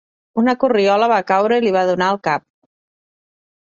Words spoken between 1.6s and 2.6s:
i li va donar al cap.